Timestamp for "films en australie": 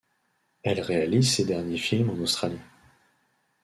1.77-2.57